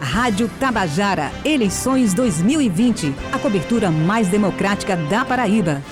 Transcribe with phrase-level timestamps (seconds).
[0.00, 3.12] Rádio Tabajara, eleições 2020.
[3.32, 5.82] A cobertura mais democrática da Paraíba.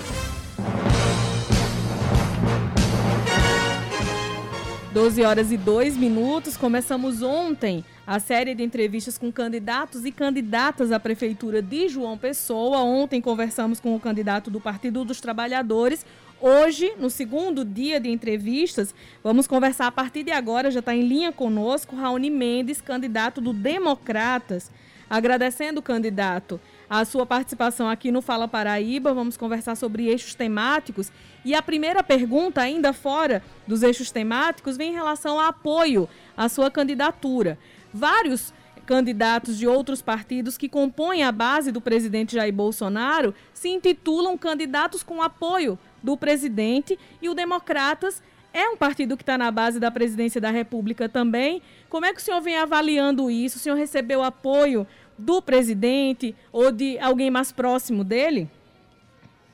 [4.93, 6.57] Doze horas e dois minutos.
[6.57, 12.79] Começamos ontem a série de entrevistas com candidatos e candidatas à Prefeitura de João Pessoa.
[12.79, 16.07] Ontem conversamos com o candidato do Partido dos Trabalhadores.
[16.39, 18.95] Hoje, no segundo dia de entrevistas,
[19.25, 23.55] vamos conversar a partir de agora, já está em linha conosco, Raoni Mendes, candidato do
[23.55, 24.71] Democratas.
[25.09, 31.11] Agradecendo candidato a sua participação aqui no Fala Paraíba, vamos conversar sobre eixos temáticos.
[31.45, 36.49] E a primeira pergunta, ainda fora dos eixos temáticos, vem em relação ao apoio à
[36.49, 37.57] sua candidatura
[37.95, 38.53] vários
[38.87, 45.03] candidatos de outros partidos que compõem a base do presidente Jair Bolsonaro se intitulam candidatos
[45.03, 48.23] com apoio do presidente e o Democratas
[48.53, 51.61] é um partido que está na base da presidência da República também.
[51.91, 53.59] Como é que o senhor vem avaliando isso?
[53.59, 54.87] O senhor recebeu apoio
[55.19, 58.49] do presidente ou de alguém mais próximo dele?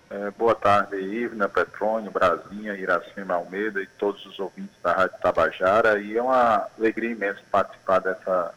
[0.09, 5.99] É, boa tarde, Ivna, Petrônio, Brasinha, Iracema Almeida e todos os ouvintes da Rádio Tabajara.
[5.99, 8.55] E é uma alegria imensa participar dessa,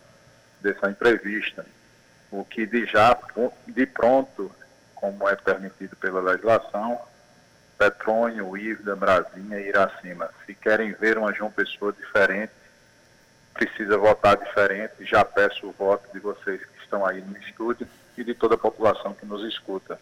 [0.66, 1.66] dessa entrevista.
[2.32, 3.18] O que de já,
[3.68, 4.52] de pronto,
[4.96, 7.00] como é permitido pela legislação,
[7.78, 12.52] Petrônio, Ivna, Brasinha e Iracema, se querem ver uma João Pessoa diferente,
[13.54, 15.06] precisa votar diferente.
[15.06, 18.58] Já peço o voto de vocês que estão aí no estúdio e de toda a
[18.58, 20.00] população que nos escuta.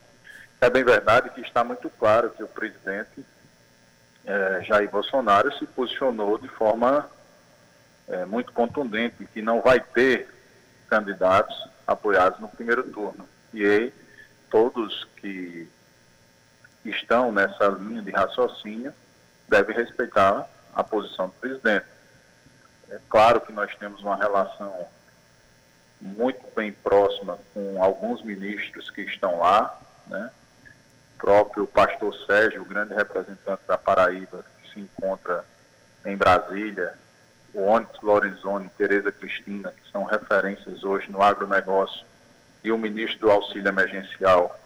[0.62, 3.26] É bem verdade que está muito claro que o presidente
[4.26, 7.10] é, Jair Bolsonaro se posicionou de forma
[8.08, 10.33] é, muito contundente, que não vai ter
[10.94, 13.28] candidatos apoiados no primeiro turno.
[13.52, 13.94] E aí,
[14.52, 15.68] todos que
[16.86, 18.94] estão nessa linha de raciocínio
[19.50, 21.88] devem respeitar a posição do presidente.
[22.92, 24.88] É claro que nós temos uma relação
[26.00, 30.30] muito bem próxima com alguns ministros que estão lá, né?
[31.18, 35.44] próprio pastor Sérgio, o grande representante da Paraíba, que se encontra
[36.06, 36.94] em Brasília,
[37.54, 42.06] o Onyx Lorenzoni, Tereza Cristina, que são referências hoje no agronegócio,
[42.64, 44.60] e o ministro do Auxílio Emergencial,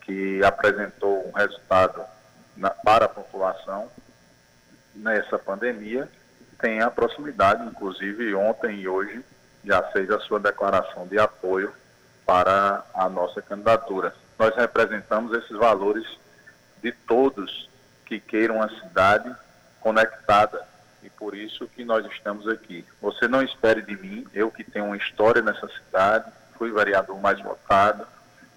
[0.00, 2.02] que apresentou um resultado
[2.56, 3.90] na, para a população
[4.94, 6.08] nessa pandemia,
[6.60, 9.24] tem a proximidade, inclusive ontem e hoje
[9.64, 11.72] já fez a sua declaração de apoio
[12.24, 14.14] para a nossa candidatura.
[14.38, 16.06] Nós representamos esses valores
[16.82, 17.68] de todos
[18.06, 19.34] que queiram a cidade
[19.80, 20.66] conectada
[21.04, 22.84] e por isso que nós estamos aqui.
[23.00, 27.38] Você não espere de mim, eu que tenho uma história nessa cidade, fui vereador mais
[27.40, 28.06] votado,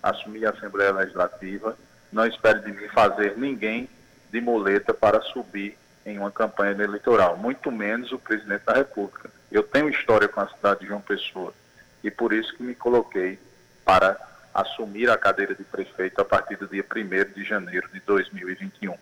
[0.02, 1.78] assumi a Assembleia Legislativa,
[2.12, 3.90] não espere de mim fazer ninguém
[4.32, 9.30] de muleta para subir em uma campanha eleitoral, muito menos o presidente da República.
[9.52, 11.54] Eu tenho história com a cidade de João Pessoa
[12.02, 13.38] e por isso que me coloquei
[13.84, 14.18] para
[14.54, 18.96] assumir a cadeira de prefeito a partir do dia 1 de janeiro de 2021.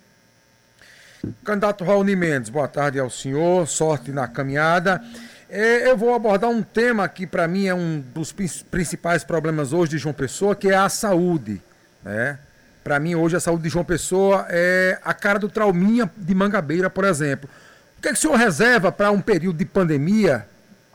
[1.44, 5.02] Candidato Raoni Mendes, boa tarde ao senhor, sorte na caminhada.
[5.50, 9.92] É, eu vou abordar um tema que para mim é um dos principais problemas hoje
[9.92, 11.62] de João Pessoa, que é a saúde.
[12.04, 12.38] Né?
[12.84, 16.90] Para mim hoje a saúde de João Pessoa é a cara do trauminha de Mangabeira,
[16.90, 17.50] por exemplo.
[17.98, 20.46] O que, é que o senhor reserva para um período de pandemia?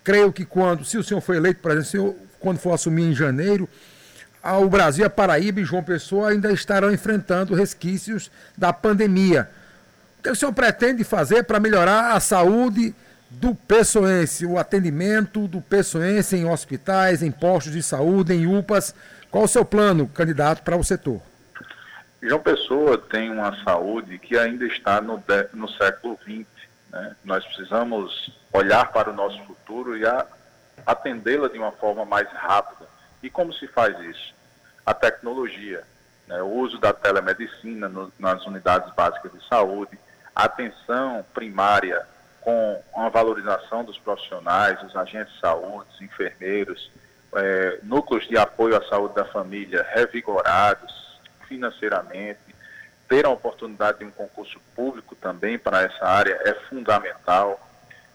[0.04, 3.68] Creio que quando, se o senhor for eleito, por exemplo, quando for assumir em janeiro,
[4.42, 9.48] o Brasil, a Paraíba e João Pessoa ainda estarão enfrentando resquícios da pandemia.
[10.20, 12.94] O que o senhor pretende fazer para melhorar a saúde
[13.30, 18.94] do pessoense, o atendimento do pessoense em hospitais, em postos de saúde, em UPAs?
[19.30, 21.22] Qual o seu plano, candidato, para o setor?
[22.22, 26.44] João Pessoa tem uma saúde que ainda está no, no século XX.
[26.90, 27.16] Né?
[27.24, 30.02] Nós precisamos olhar para o nosso futuro e
[30.84, 32.86] atendê-la de uma forma mais rápida
[33.22, 34.34] e como se faz isso?
[34.84, 35.82] A tecnologia,
[36.28, 39.98] né, o uso da telemedicina no, nas unidades básicas de saúde,
[40.44, 42.06] atenção primária
[42.40, 46.90] com uma valorização dos profissionais, os agentes de saúde, os enfermeiros,
[47.34, 52.38] é, núcleos de apoio à saúde da família revigorados financeiramente,
[53.08, 57.60] ter a oportunidade de um concurso público também para essa área é fundamental.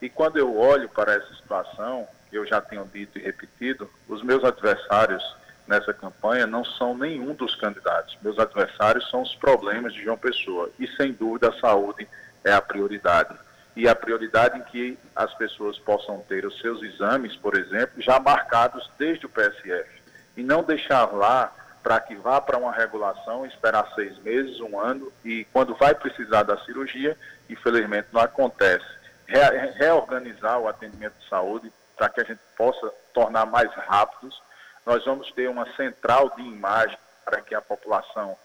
[0.01, 4.43] E quando eu olho para essa situação, eu já tenho dito e repetido, os meus
[4.43, 5.23] adversários
[5.67, 8.17] nessa campanha não são nenhum dos candidatos.
[8.21, 10.69] Meus adversários são os problemas de João Pessoa.
[10.79, 12.07] E, sem dúvida, a saúde
[12.43, 13.35] é a prioridade.
[13.75, 18.19] E a prioridade em que as pessoas possam ter os seus exames, por exemplo, já
[18.19, 19.89] marcados desde o PSF.
[20.37, 21.53] E não deixar lá
[21.83, 26.41] para que vá para uma regulação, esperar seis meses, um ano, e quando vai precisar
[26.41, 27.15] da cirurgia,
[27.47, 28.85] infelizmente não acontece.
[29.27, 29.39] Re
[29.77, 34.41] reorganizar o atendimento de saúde para que a gente possa tornar mais rápidos.
[34.85, 38.37] Nós vamos ter uma central de imagem para que a população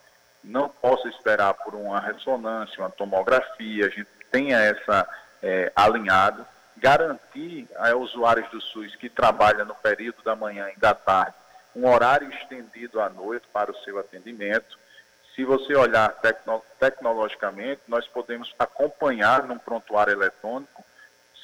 [0.43, 5.07] não possa esperar por uma ressonância, uma tomografia, a gente tenha essa
[5.43, 6.47] é, alinhado,
[6.77, 11.35] garantir a usuários do SUS que trabalham no período da manhã e da tarde
[11.75, 14.79] um horário estendido à noite para o seu atendimento.
[15.35, 20.85] Se você olhar tecno tecnologicamente, nós podemos acompanhar num prontuário eletrônico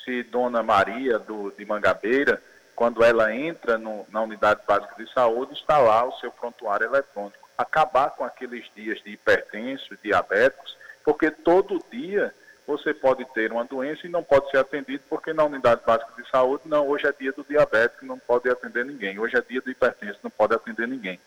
[0.04, 2.42] se Dona Maria do, de Mangabeira,
[2.76, 7.48] quando ela entra no, na unidade básica de saúde, está lá o seu prontuário eletrônico.
[7.56, 12.34] Acabar com aqueles dias de hipertenso, diabéticos, porque todo dia
[12.66, 16.28] você pode ter uma doença e não pode ser atendido porque na unidade básica de
[16.28, 19.18] saúde, não, hoje é dia do diabético, não pode atender ninguém.
[19.18, 21.18] Hoje é dia do hipertenso, não pode atender ninguém.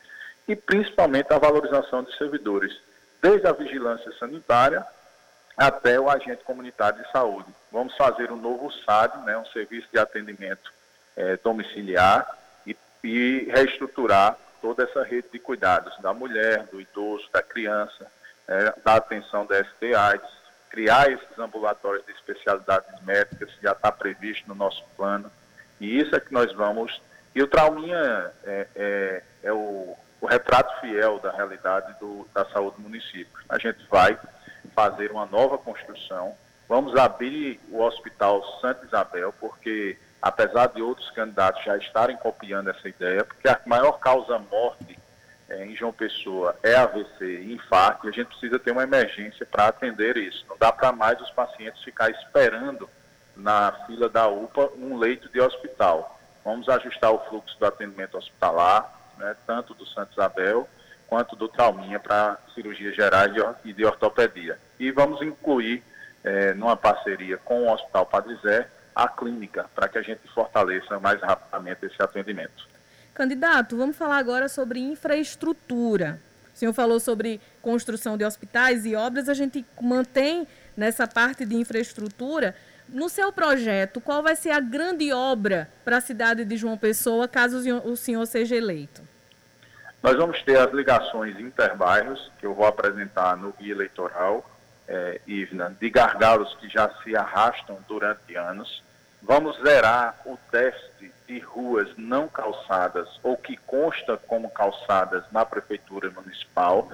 [0.47, 2.79] E principalmente a valorização de servidores,
[3.21, 4.85] desde a vigilância sanitária
[5.57, 7.49] até o agente comunitário de saúde.
[7.71, 10.78] Vamos fazer um novo SAD, né, um serviço de atendimento
[11.19, 12.25] é, domiciliar,
[12.65, 18.07] e, e reestruturar toda essa rede de cuidados da mulher, do idoso, da criança,
[18.47, 20.39] é, da atenção da STIs,
[20.69, 25.29] criar esses ambulatórios de especialidades médicas, já está previsto no nosso plano.
[25.79, 27.01] E isso é que nós vamos.
[27.35, 32.77] E o Trauminha é, é, é o, o, retrato fiel da realidade do, da saúde
[32.77, 33.27] do município.
[33.47, 34.17] A gente vai
[34.75, 36.35] fazer uma nova construção.
[36.67, 42.87] Vamos abrir o Hospital Santa Isabel, porque, apesar de outros candidatos já estarem copiando essa
[42.87, 44.97] ideia, porque a maior causa morte
[45.49, 49.45] é, em João Pessoa é AVC e infarto, e a gente precisa ter uma emergência
[49.45, 50.45] para atender isso.
[50.47, 52.89] Não dá para mais os pacientes ficar esperando
[53.35, 56.19] na fila da UPA um leito de hospital.
[56.43, 60.67] Vamos ajustar o fluxo do atendimento hospitalar, né, tanto do Santa Isabel
[61.07, 63.33] quanto do Trauminha para cirurgia gerais
[63.65, 64.59] e de ortopedia.
[64.79, 65.83] E vamos incluir,
[66.23, 68.69] é, numa parceria com o Hospital Padre Zé,
[69.03, 72.67] a clínica, para que a gente fortaleça mais rapidamente esse atendimento.
[73.13, 76.19] Candidato, vamos falar agora sobre infraestrutura.
[76.53, 81.55] O senhor falou sobre construção de hospitais e obras, a gente mantém nessa parte de
[81.55, 82.55] infraestrutura.
[82.87, 87.27] No seu projeto, qual vai ser a grande obra para a cidade de João Pessoa,
[87.27, 89.01] caso o senhor seja eleito?
[90.01, 94.49] Nós vamos ter as ligações interbairros, que eu vou apresentar no guia eleitoral,
[94.87, 98.81] é, Ivna, de gargalos que já se arrastam durante anos.
[99.21, 106.09] Vamos zerar o déficit de ruas não calçadas ou que consta como calçadas na prefeitura
[106.09, 106.89] municipal.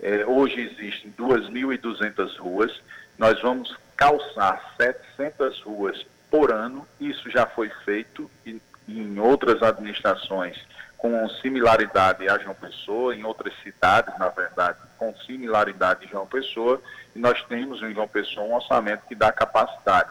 [0.00, 2.80] É, hoje existem 2.200 ruas.
[3.18, 6.86] Nós vamos calçar 700 ruas por ano.
[7.00, 10.56] Isso já foi feito em, em outras administrações
[11.00, 16.80] com similaridade a João Pessoa, em outras cidades, na verdade, com similaridade a João Pessoa,
[17.16, 20.10] e nós temos em João Pessoa um orçamento que dá capacidade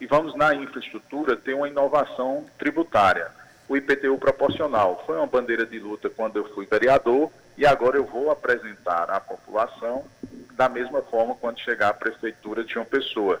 [0.00, 3.30] e vamos na infraestrutura ter uma inovação tributária.
[3.68, 8.04] O IPTU proporcional foi uma bandeira de luta quando eu fui vereador e agora eu
[8.04, 10.04] vou apresentar à população
[10.52, 13.40] da mesma forma quando chegar à prefeitura de João Pessoa.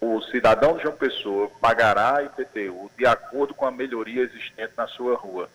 [0.00, 5.16] O cidadão de João Pessoa pagará IPTU de acordo com a melhoria existente na sua
[5.16, 5.48] rua.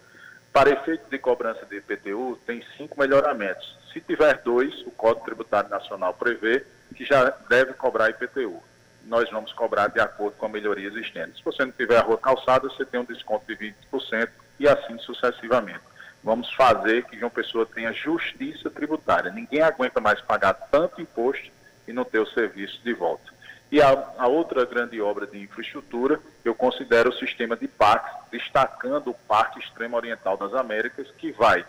[0.51, 3.77] Para efeito de cobrança de IPTU, tem cinco melhoramentos.
[3.93, 8.61] Se tiver dois, o Código Tributário Nacional prevê que já deve cobrar IPTU
[9.09, 11.39] nós vamos cobrar de acordo com a melhoria existente.
[11.39, 14.29] Se você não tiver a rua calçada, você tem um desconto de 20%
[14.59, 15.81] e assim sucessivamente.
[16.23, 19.31] Vamos fazer que João Pessoa tenha justiça tributária.
[19.31, 21.49] Ninguém aguenta mais pagar tanto imposto
[21.87, 23.33] e não ter o serviço de volta.
[23.71, 29.09] E a, a outra grande obra de infraestrutura, eu considero o sistema de parques, destacando
[29.09, 31.65] o Parque Extremo Oriental das Américas, que vai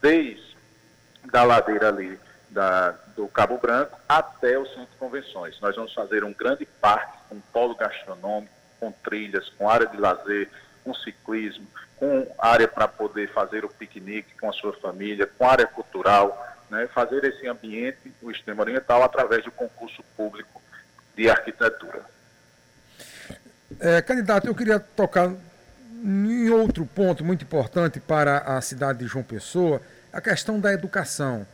[0.00, 0.56] desde
[1.30, 2.18] da ladeira ali
[2.50, 5.60] da, do Cabo Branco até o Centro de Convenções.
[5.60, 10.48] Nós vamos fazer um grande parque com polo gastronômico, com trilhas, com área de lazer,
[10.84, 15.66] com ciclismo, com área para poder fazer o piquenique com a sua família, com área
[15.66, 20.62] cultural, né, fazer esse ambiente, o extremo oriental, através do concurso público
[21.16, 22.04] de arquitetura.
[23.80, 25.30] É, candidato, eu queria tocar
[26.04, 31.46] em outro ponto muito importante para a cidade de João Pessoa, a questão da educação.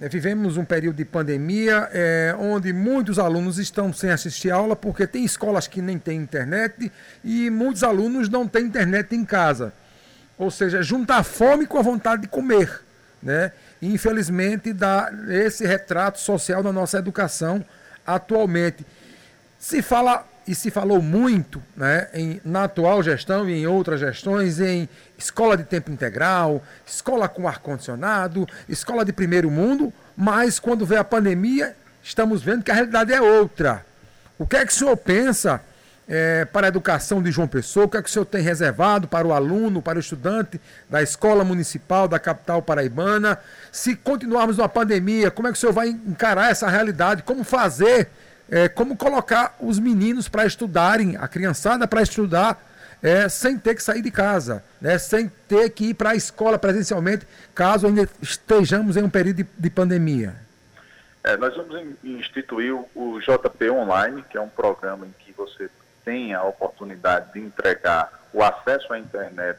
[0.00, 5.08] É, vivemos um período de pandemia é, onde muitos alunos estão sem assistir aula porque
[5.08, 6.92] tem escolas que nem têm internet
[7.24, 9.72] e muitos alunos não têm internet em casa.
[10.38, 12.80] Ou seja, junta a fome com a vontade de comer.
[13.20, 13.50] Né?
[13.82, 17.64] Infelizmente, dá esse retrato social da nossa educação
[18.06, 18.86] atualmente.
[19.58, 24.58] Se fala e se falou muito né, em, na atual gestão e em outras gestões
[24.58, 24.88] em
[25.18, 31.04] escola de tempo integral, escola com ar-condicionado, escola de primeiro mundo, mas quando vê a
[31.04, 33.84] pandemia, estamos vendo que a realidade é outra.
[34.38, 35.60] O que é que o senhor pensa
[36.08, 37.84] é, para a educação de João Pessoa?
[37.84, 41.02] O que é que o senhor tem reservado para o aluno, para o estudante da
[41.02, 43.38] escola municipal da capital paraibana?
[43.70, 47.22] Se continuarmos numa pandemia, como é que o senhor vai encarar essa realidade?
[47.22, 48.08] Como fazer,
[48.50, 52.62] é, como colocar os meninos para estudarem, a criançada para estudar,
[53.02, 56.58] é, sem ter que sair de casa, né, sem ter que ir para a escola
[56.58, 60.34] presencialmente, caso ainda estejamos em um período de, de pandemia?
[61.22, 65.68] É, nós vamos instituir o JP Online, que é um programa em que você
[66.04, 69.58] tem a oportunidade de entregar o acesso à internet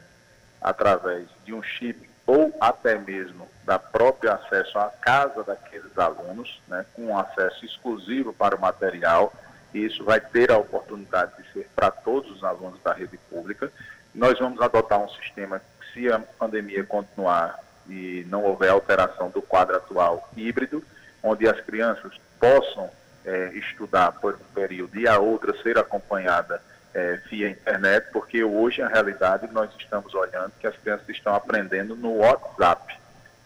[0.60, 6.86] através de um chip ou até mesmo da própria acesso à casa daqueles alunos, né,
[6.94, 9.32] com acesso exclusivo para o material,
[9.74, 13.72] e isso vai ter a oportunidade de ser para todos os alunos da rede pública.
[14.14, 15.60] Nós vamos adotar um sistema,
[15.92, 17.58] se a pandemia continuar
[17.88, 20.84] e não houver alteração do quadro atual, híbrido,
[21.24, 22.88] onde as crianças possam
[23.24, 26.62] é, estudar por um período e a outra ser acompanhada
[26.94, 31.94] é, via internet, porque hoje, a realidade, nós estamos olhando que as crianças estão aprendendo
[31.94, 32.98] no WhatsApp.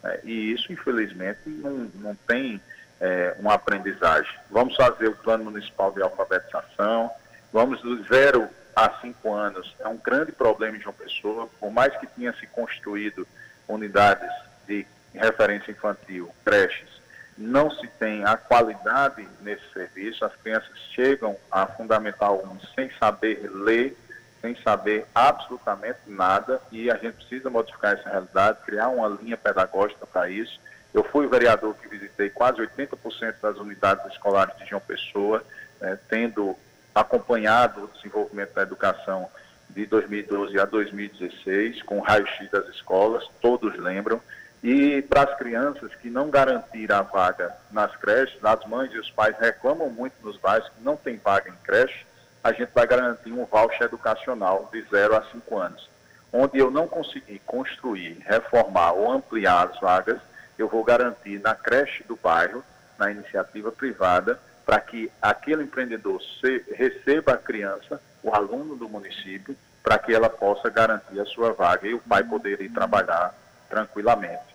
[0.03, 0.19] Né?
[0.25, 2.61] E isso, infelizmente, não, não tem
[3.01, 4.33] é, uma aprendizagem.
[4.51, 7.11] Vamos fazer o plano municipal de alfabetização,
[7.53, 9.75] vamos do zero a cinco anos.
[9.79, 13.27] É um grande problema em João Pessoa, por mais que tenha se construído
[13.69, 14.31] unidades
[14.67, 16.89] de referência infantil, creches,
[17.37, 23.51] não se tem a qualidade nesse serviço, as crianças chegam a Fundamental 1 sem saber
[23.53, 23.97] ler,
[24.41, 30.07] sem saber absolutamente nada, e a gente precisa modificar essa realidade, criar uma linha pedagógica
[30.07, 30.61] para isso.
[30.93, 35.43] Eu fui o vereador que visitei quase 80% das unidades escolares de João Pessoa,
[35.81, 36.57] né, tendo
[36.95, 39.29] acompanhado o desenvolvimento da educação
[39.71, 44.21] de 2012 a 2016, com raio-x das escolas, todos lembram,
[44.65, 49.11] e para as crianças que não garantiram a vaga nas creches, as mães e os
[49.11, 52.07] pais reclamam muito nos bairros que não tem vaga em creche,
[52.43, 55.91] a gente vai garantir um voucher educacional de 0 a 5 anos.
[56.33, 60.19] Onde eu não conseguir construir, reformar ou ampliar as vagas,
[60.57, 62.65] eu vou garantir na creche do bairro,
[62.99, 69.55] na iniciativa privada, para que aquele empreendedor se, receba a criança, o aluno do município,
[69.83, 73.35] para que ela possa garantir a sua vaga e o pai poder ir trabalhar
[73.69, 74.54] tranquilamente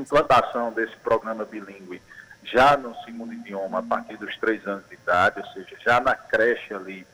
[0.00, 2.00] implantação desse programa bilíngue
[2.42, 6.14] já no segundo idioma a partir dos três anos de idade, ou seja, já na
[6.14, 7.06] creche ali,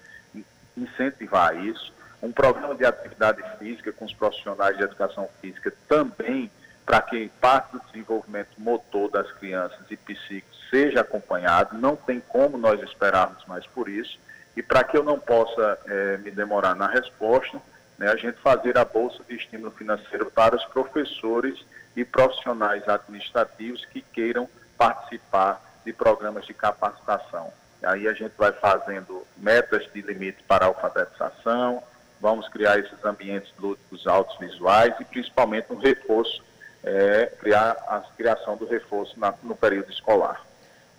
[0.77, 1.93] incentivar isso.
[2.23, 6.51] Um programa de atividade física com os profissionais de educação física também
[6.85, 11.79] para que parte do desenvolvimento motor das crianças e psíquico seja acompanhado.
[11.79, 14.19] Não tem como nós esperarmos mais por isso.
[14.57, 17.63] E para que eu não possa é, me demorar na resposta,
[18.01, 21.63] né, a gente fazer a bolsa de estímulo financeiro para os professores
[21.95, 27.53] e profissionais administrativos que queiram participar de programas de capacitação.
[27.83, 31.83] Aí a gente vai fazendo metas de limite para a alfabetização,
[32.19, 36.43] vamos criar esses ambientes lúdicos altos visuais e principalmente um reforço,
[36.83, 40.43] é, criar a criação do reforço na, no período escolar.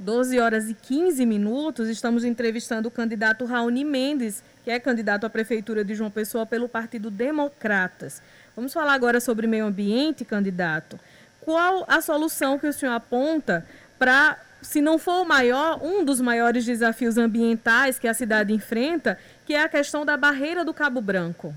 [0.01, 5.29] 12 horas e 15 minutos, estamos entrevistando o candidato Raoni Mendes, que é candidato à
[5.29, 8.21] Prefeitura de João Pessoa pelo Partido Democratas.
[8.55, 10.99] Vamos falar agora sobre meio ambiente, candidato.
[11.41, 13.63] Qual a solução que o senhor aponta
[13.99, 19.19] para, se não for o maior, um dos maiores desafios ambientais que a cidade enfrenta,
[19.45, 21.53] que é a questão da barreira do Cabo Branco?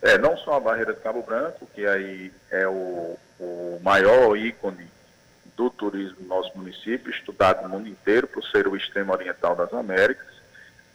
[0.00, 4.95] É, não só a barreira do Cabo Branco, que aí é o, o maior ícone
[5.56, 9.72] do turismo no nosso município, estudado no mundo inteiro por ser o extremo oriental das
[9.72, 10.26] Américas,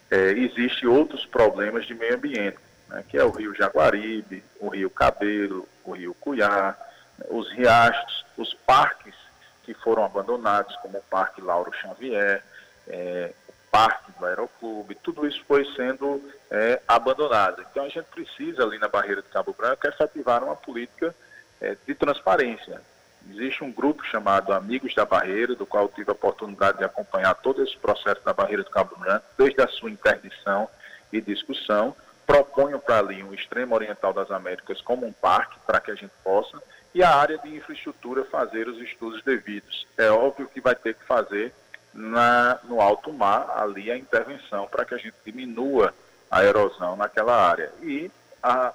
[0.09, 4.89] é, existem outros problemas de meio ambiente, né, que é o rio Jaguaribe, o rio
[4.89, 6.77] Cabelo, o rio Cuiá,
[7.17, 9.15] né, os riachos, os parques
[9.63, 12.43] que foram abandonados, como o Parque Lauro Xavier,
[12.87, 17.65] é, o Parque do Aeroclube, tudo isso foi sendo é, abandonado.
[17.71, 21.15] Então a gente precisa ali na barreira de Cabo Branco efetivar uma política
[21.61, 22.81] é, de transparência.
[23.29, 27.63] Existe um grupo chamado Amigos da Barreira, do qual tive a oportunidade de acompanhar todo
[27.63, 30.67] esse processo da barreira do Cabo Branco, desde a sua interdição
[31.13, 35.91] e discussão, proponho para ali um extremo oriental das Américas como um parque para que
[35.91, 36.61] a gente possa
[36.93, 39.87] e a área de infraestrutura fazer os estudos devidos.
[39.97, 41.53] É óbvio que vai ter que fazer
[41.93, 45.93] na, no alto mar ali a intervenção para que a gente diminua
[46.29, 48.09] a erosão naquela área e
[48.41, 48.73] a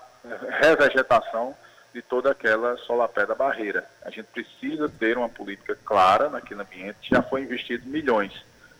[0.61, 1.57] revegetação
[1.97, 3.89] de toda aquela solapé da barreira.
[4.05, 8.35] A gente precisa ter uma política clara naquele ambiente, já foi investido milhões.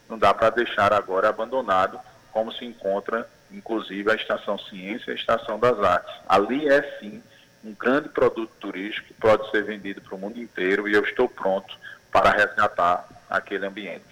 [0.07, 1.99] Não dá para deixar agora abandonado
[2.31, 6.15] como se encontra inclusive a Estação Ciência e a Estação das Artes.
[6.29, 7.23] Ali é sim
[7.65, 11.27] um grande produto turístico que pode ser vendido para o mundo inteiro e eu estou
[11.27, 11.75] pronto
[12.13, 14.05] para resgatar aquele ambiente.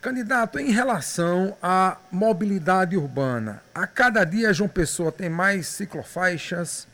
[0.00, 6.88] Candidato, em relação à mobilidade urbana, a cada dia João Pessoa tem mais ciclofaixas,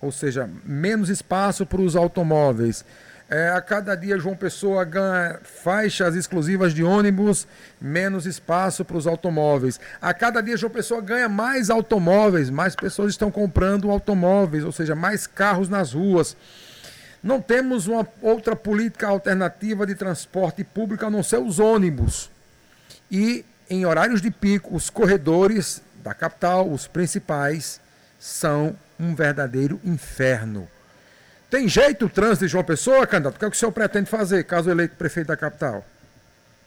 [0.00, 2.84] ou seja, menos espaço para os automóveis.
[3.30, 7.46] É, a cada dia João Pessoa ganha faixas exclusivas de ônibus,
[7.78, 9.78] menos espaço para os automóveis.
[10.00, 14.94] A cada dia João Pessoa ganha mais automóveis, mais pessoas estão comprando automóveis, ou seja,
[14.94, 16.34] mais carros nas ruas.
[17.22, 22.30] Não temos uma outra política alternativa de transporte público a não ser os ônibus.
[23.10, 27.78] E em horários de pico, os corredores da capital, os principais,
[28.18, 30.68] são um verdadeiro inferno.
[31.50, 33.36] Tem jeito o trânsito de João Pessoa, candidato?
[33.36, 35.84] O que, é que o senhor pretende fazer, caso eleito prefeito da capital?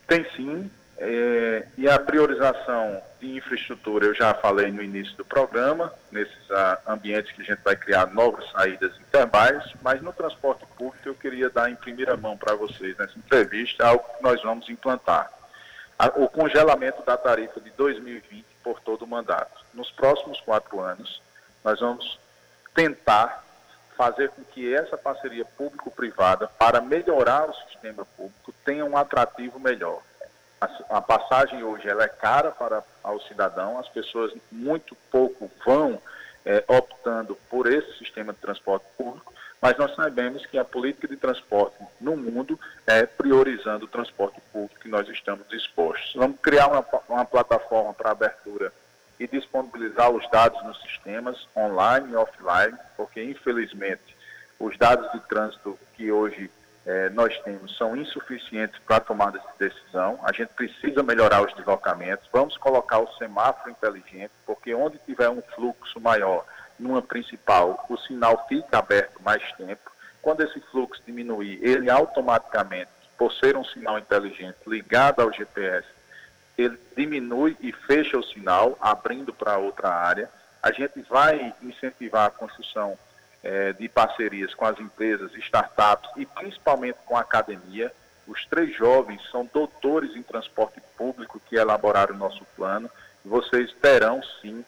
[0.08, 0.70] Tem sim.
[0.98, 6.78] É, e a priorização de infraestrutura, eu já falei no início do programa, nesses ah,
[6.86, 11.50] ambientes que a gente vai criar novas saídas intermais, mas no transporte público eu queria
[11.50, 15.30] dar em primeira mão para vocês nessa entrevista algo que nós vamos implantar.
[15.98, 19.64] A, o congelamento da tarifa de 2020 por todo o mandato.
[19.74, 21.20] Nos próximos quatro anos,
[21.64, 22.18] nós vamos
[22.74, 23.44] tentar
[23.96, 30.00] fazer com que essa parceria público-privada, para melhorar o sistema público, tenha um atrativo melhor.
[30.88, 36.00] A, passagem hoje ela é cara para o cidadão, as pessoas muito pouco vão
[36.44, 41.16] é, optando por esse sistema de transporte público, mas nós sabemos que a política de
[41.16, 46.12] transporte no mundo é priorizando o transporte público que nós estamos dispostos.
[46.14, 48.72] Vamos criar uma, uma plataforma para abertura
[49.18, 54.16] e disponibilizar os dados nos sistemas online e offline, porque infelizmente
[54.58, 56.50] os dados de trânsito que hoje
[56.84, 60.18] eh, nós temos são insuficientes para a tomada de decisão.
[60.22, 62.28] A gente precisa melhorar os deslocamentos.
[62.32, 66.44] Vamos colocar o semáforo inteligente, porque onde tiver um fluxo maior
[66.78, 69.90] numa principal, o sinal fica aberto mais tempo.
[70.20, 75.86] Quando esse fluxo diminuir, ele automaticamente, por ser um sinal inteligente ligado ao GPS,
[76.56, 80.30] ele diminui e fecha o sinal, abrindo para outra área.
[80.62, 82.96] A gente vai incentivar a construção
[83.42, 87.92] é, de parcerias com as empresas, startups e principalmente com a academia.
[88.26, 92.88] Os três jovens são doutores em transporte público que elaboraram o nosso plano.
[93.24, 94.64] Vocês terão, sim,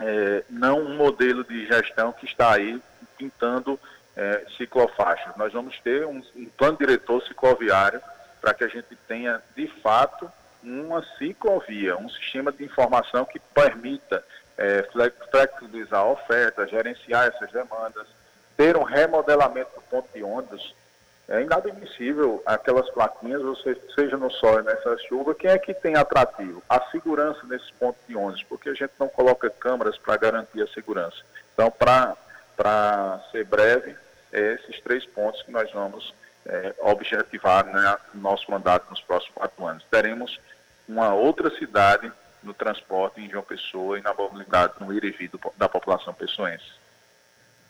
[0.00, 2.80] é, não um modelo de gestão que está aí
[3.18, 3.78] pintando
[4.16, 5.36] é, ciclofaixas.
[5.36, 8.00] Nós vamos ter um, um plano diretor cicloviário
[8.40, 10.30] para que a gente tenha, de fato,
[10.64, 14.24] uma ciclovia, um sistema de informação que permita
[14.56, 14.86] é,
[15.30, 18.06] flexibilizar a oferta, gerenciar essas demandas,
[18.56, 20.74] ter um remodelamento do ponto de ônibus.
[21.26, 25.96] É inadmissível aquelas plaquinhas, você, seja no sol e nessa chuva, quem é que tem
[25.96, 26.62] atrativo?
[26.68, 30.68] A segurança nesses pontos de ônibus, porque a gente não coloca câmeras para garantir a
[30.68, 31.16] segurança.
[31.54, 33.96] Então, para ser breve,
[34.32, 36.12] é esses três pontos que nós vamos
[36.46, 39.84] é, objetivar né, no nosso mandato nos próximos quatro anos.
[39.90, 40.38] Teremos
[40.88, 42.10] uma outra cidade
[42.42, 46.64] no transporte em João Pessoa e na mobilidade no ir e vir da população pessoense.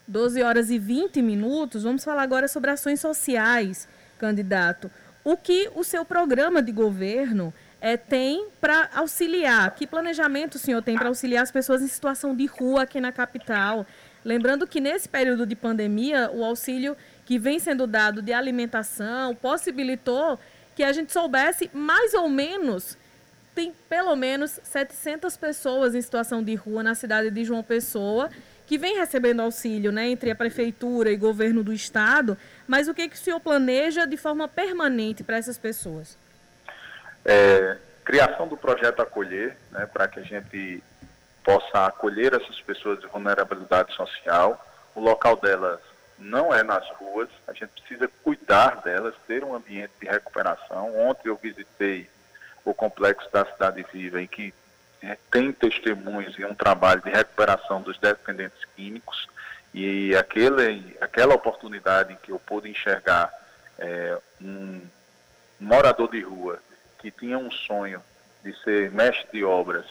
[0.06, 1.84] 12 horas e 20 minutos.
[1.84, 4.90] Vamos falar agora sobre ações sociais, candidato.
[5.22, 9.74] O que o seu programa de governo é, tem para auxiliar?
[9.74, 13.12] Que planejamento o senhor tem para auxiliar as pessoas em situação de rua aqui na
[13.12, 13.86] capital?
[14.24, 20.38] Lembrando que nesse período de pandemia, o auxílio que vem sendo dado de alimentação possibilitou
[20.76, 22.98] que a gente soubesse mais ou menos
[23.54, 28.28] tem pelo menos 700 pessoas em situação de rua na cidade de João Pessoa
[28.66, 33.08] que vem recebendo auxílio né, entre a prefeitura e governo do estado, mas o que,
[33.08, 36.16] que o senhor planeja de forma permanente para essas pessoas?
[37.24, 40.82] É, criação do projeto Acolher, né, para que a gente
[41.44, 44.64] possa acolher essas pessoas de vulnerabilidade social.
[44.94, 45.80] O local delas
[46.18, 50.96] não é nas ruas, a gente precisa cuidar delas, ter um ambiente de recuperação.
[50.96, 52.08] Ontem eu visitei
[52.64, 54.54] o complexo da Cidade Viva, em que
[55.02, 59.28] é, tem testemunhos e um trabalho de recuperação dos dependentes químicos,
[59.74, 63.32] e aquele, aquela oportunidade em que eu pude enxergar
[63.78, 64.80] é, um
[65.58, 66.58] morador de rua
[66.98, 68.02] que tinha um sonho
[68.42, 69.84] de ser mestre de obras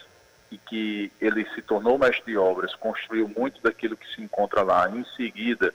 [0.50, 4.90] e que ele se tornou mestre de obras, construiu muito daquilo que se encontra lá.
[4.90, 5.74] Em seguida,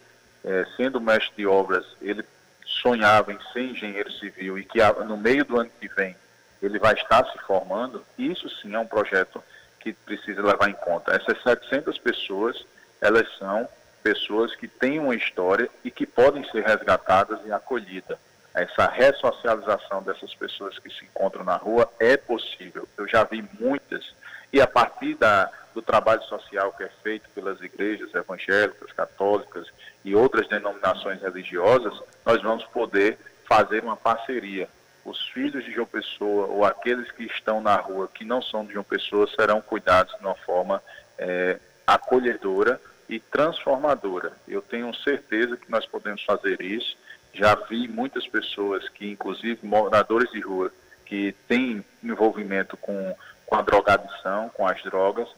[0.48, 2.24] é, sendo mestre de obras, ele
[2.64, 6.16] sonhava em ser engenheiro civil e que no meio do ano que vem
[6.62, 9.42] ele vai estar se formando, isso sim é um projeto
[9.78, 11.14] que precisa levar em conta.
[11.14, 12.64] Essas 700 pessoas,
[13.00, 13.68] elas são
[14.02, 18.18] pessoas que têm uma história e que podem ser resgatadas e acolhidas.
[18.54, 22.88] Essa ressocialização dessas pessoas que se encontram na rua é possível.
[22.96, 24.14] Eu já vi muitas,
[24.52, 29.68] e a partir da, do trabalho social que é feito pelas igrejas evangélicas, católicas
[30.08, 31.94] e outras denominações religiosas,
[32.24, 34.68] nós vamos poder fazer uma parceria
[35.08, 38.74] os filhos de João Pessoa ou aqueles que estão na rua que não são de
[38.74, 40.82] João Pessoa serão cuidados de uma forma
[41.16, 44.32] é, acolhedora e transformadora.
[44.46, 46.96] Eu tenho certeza que nós podemos fazer isso.
[47.32, 50.70] Já vi muitas pessoas que, inclusive moradores de rua,
[51.06, 53.16] que têm envolvimento com,
[53.46, 55.28] com a drogadição, com as drogas,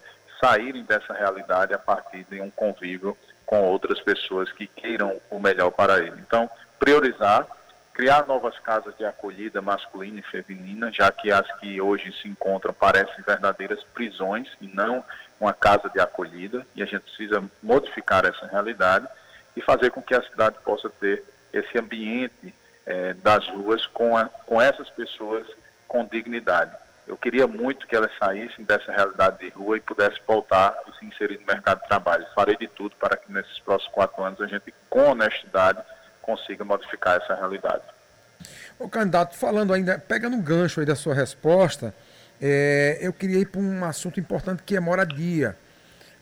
[0.41, 3.17] saírem dessa realidade a partir de um convívio
[3.51, 6.15] com outras pessoas que queiram o melhor para ele.
[6.21, 7.45] Então, priorizar,
[7.93, 12.73] criar novas casas de acolhida masculina e feminina, já que as que hoje se encontram
[12.73, 15.05] parecem verdadeiras prisões e não
[15.41, 19.09] uma casa de acolhida, e a gente precisa modificar essa realidade
[19.57, 22.55] e fazer com que a cidade possa ter esse ambiente
[22.87, 25.45] eh, das ruas com, a, com essas pessoas
[25.89, 26.71] com dignidade.
[27.11, 31.05] Eu queria muito que elas saíssem dessa realidade de rua e pudessem voltar e se
[31.05, 32.25] inserir no mercado de trabalho.
[32.37, 35.81] Farei de tudo para que nesses próximos quatro anos a gente, com honestidade,
[36.23, 37.83] consiga modificar essa realidade.
[38.79, 41.93] O candidato, falando ainda, pegando um gancho aí da sua resposta,
[42.41, 45.57] é, eu queria ir para um assunto importante que é moradia.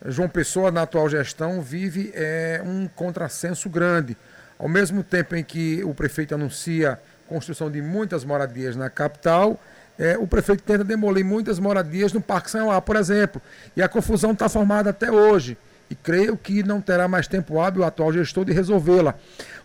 [0.06, 4.16] João Pessoa, na atual gestão, vive é, um contrassenso grande.
[4.58, 9.60] Ao mesmo tempo em que o prefeito anuncia construção de muitas moradias na capital,
[9.98, 13.42] é, o prefeito tenta demolir muitas moradias no Parque São Lá, por exemplo.
[13.76, 15.58] E a confusão está formada até hoje.
[15.90, 19.14] E creio que não terá mais tempo hábil o atual gestor de resolvê-la.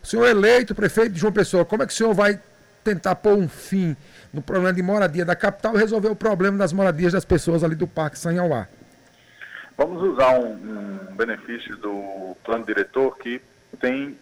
[0.01, 2.39] O senhor eleito prefeito de João Pessoa, como é que o senhor vai
[2.83, 3.95] tentar pôr um fim
[4.33, 7.75] no problema de moradia da capital e resolver o problema das moradias das pessoas ali
[7.75, 8.67] do Parque Lá?
[9.77, 10.53] Vamos usar um,
[11.11, 13.41] um benefício do plano diretor que
[13.79, 14.17] tem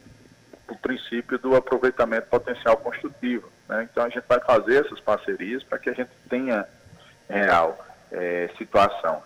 [0.67, 3.49] o princípio do aproveitamento potencial construtivo.
[3.71, 3.87] Né?
[3.89, 6.67] Então a gente vai fazer essas parcerias para que a gente tenha
[7.29, 7.79] real
[8.11, 9.23] é, situação.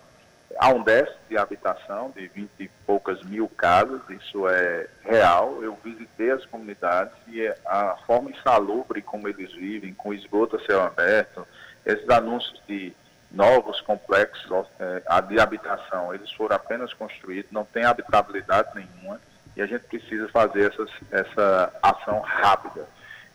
[0.56, 5.60] Há um déficit de habitação de 20 e poucas mil casas, isso é real.
[5.62, 10.64] Eu visitei as comunidades e é a forma insalubre como eles vivem, com esgoto a
[10.64, 11.44] céu aberto,
[11.84, 12.94] esses anúncios de
[13.32, 19.20] novos complexos é, de habitação, eles foram apenas construídos, não tem habitabilidade nenhuma
[19.56, 22.86] e a gente precisa fazer essas, essa ação rápida.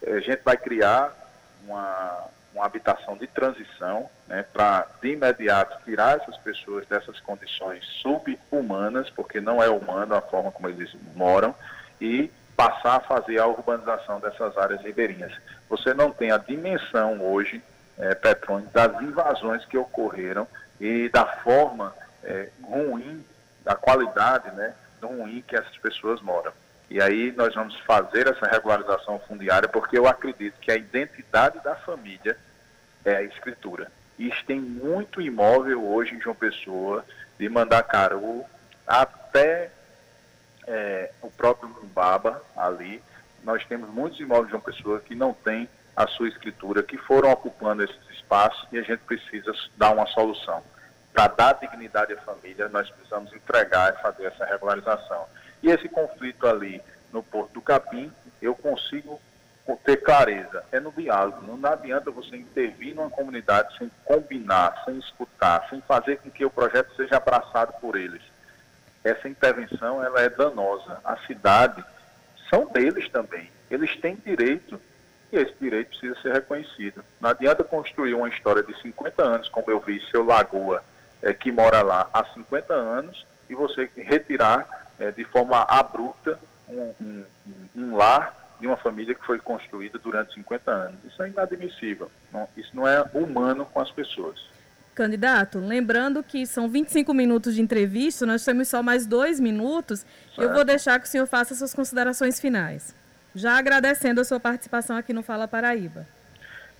[0.05, 1.13] A gente vai criar
[1.65, 9.09] uma, uma habitação de transição né, para, de imediato, tirar essas pessoas dessas condições subhumanas,
[9.09, 11.55] porque não é humano a forma como eles moram,
[11.99, 15.33] e passar a fazer a urbanização dessas áreas ribeirinhas.
[15.69, 17.63] Você não tem a dimensão hoje,
[17.97, 20.47] é, Petrônio, das invasões que ocorreram
[20.79, 23.23] e da forma é, ruim,
[23.63, 26.51] da qualidade, né, ruim que essas pessoas moram.
[26.91, 31.73] E aí nós vamos fazer essa regularização fundiária porque eu acredito que a identidade da
[31.73, 32.37] família
[33.05, 33.89] é a escritura.
[34.19, 37.05] E tem muito imóvel hoje em João Pessoa,
[37.39, 38.43] de Mandacaru
[38.85, 39.71] até
[40.67, 43.01] é, o próprio Mumbaba ali.
[43.41, 47.31] Nós temos muitos imóveis de João Pessoa que não têm a sua escritura, que foram
[47.31, 50.61] ocupando esses espaços e a gente precisa dar uma solução
[51.13, 55.25] para dar dignidade à família, nós precisamos entregar e fazer essa regularização.
[55.63, 59.19] E esse conflito ali no Porto do Capim, eu consigo
[59.83, 60.63] ter clareza.
[60.71, 61.45] É no diálogo.
[61.45, 66.49] Não adianta você intervir numa comunidade sem combinar, sem escutar, sem fazer com que o
[66.49, 68.21] projeto seja abraçado por eles.
[69.03, 70.99] Essa intervenção ela é danosa.
[71.03, 71.83] A cidade
[72.49, 73.49] são deles também.
[73.69, 74.79] Eles têm direito
[75.31, 77.03] e esse direito precisa ser reconhecido.
[77.19, 80.83] Não adianta construir uma história de 50 anos, como eu vi seu Lagoa,
[81.21, 84.67] é, que mora lá há 50 anos e você retirar
[85.01, 87.25] é, de forma abrupta um, um,
[87.75, 90.99] um, lar de uma família que foi construída durante 50 anos.
[91.03, 92.11] Isso é inadmissível.
[92.31, 94.39] Não, isso não é humano com as pessoas.
[94.93, 100.01] Candidato, lembrando que são 25 minutos de entrevista, nós temos só mais dois minutos.
[100.01, 100.41] Certo.
[100.41, 102.95] Eu vou deixar que o senhor faça suas considerações finais.
[103.33, 106.05] Já agradecendo a sua participação aqui no Fala Paraíba.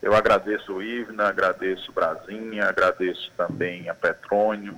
[0.01, 4.77] Eu agradeço o Ivna, agradeço Brasinha, agradeço também a Petrônio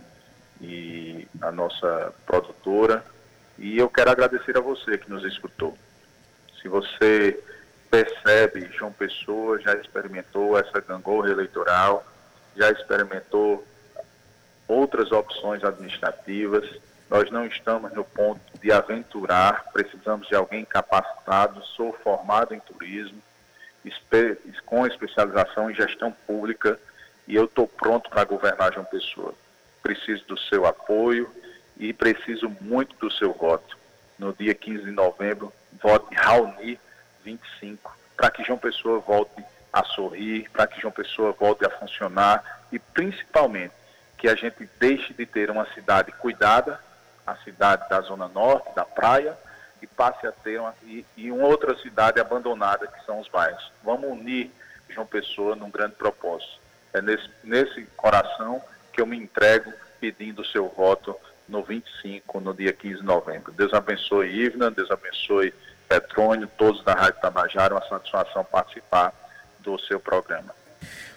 [0.61, 3.03] e a nossa produtora.
[3.57, 5.77] E eu quero agradecer a você que nos escutou.
[6.61, 7.39] Se você
[7.89, 12.05] percebe, João Pessoa já experimentou essa gangorra eleitoral,
[12.55, 13.65] já experimentou
[14.67, 16.67] outras opções administrativas,
[17.09, 23.21] nós não estamos no ponto de aventurar, precisamos de alguém capacitado, sou formado em turismo,
[24.65, 26.79] com especialização em gestão pública
[27.27, 29.35] e eu estou pronto para governar João Pessoa.
[29.83, 31.29] Preciso do seu apoio
[31.77, 33.77] e preciso muito do seu voto.
[34.17, 36.79] No dia 15 de novembro, vote Raoni
[37.23, 42.63] 25, para que João Pessoa volte a sorrir, para que João Pessoa volte a funcionar
[42.71, 43.73] e principalmente
[44.17, 46.79] que a gente deixe de ter uma cidade cuidada,
[47.25, 49.37] a cidade da Zona Norte, da praia,
[49.81, 53.69] e passe a ter uma, e, e uma outra cidade abandonada, que são os bairros.
[53.83, 54.49] Vamos unir
[54.89, 56.57] João Pessoa num grande propósito.
[56.93, 61.15] É nesse, nesse coração que eu me entrego pedindo o seu voto
[61.47, 63.51] no 25, no dia 15 de novembro.
[63.51, 65.53] Deus abençoe Ivna, Deus abençoe
[65.87, 69.13] Petrônio, todos da Rádio Tabajara, uma satisfação participar
[69.59, 70.53] do seu programa.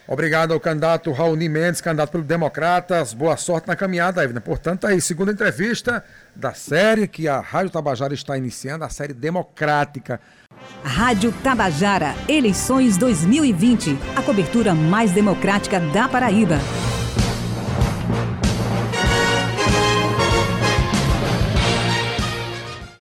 [0.09, 3.13] Obrigado ao candidato Raoni Mendes, candidato pelo Democratas.
[3.13, 4.41] Boa sorte na caminhada, Ivna.
[4.41, 10.21] Portanto, aí, segunda entrevista da série que a Rádio Tabajara está iniciando, a série democrática.
[10.85, 13.99] Rádio Tabajara, eleições 2020.
[14.15, 16.57] A cobertura mais democrática da Paraíba.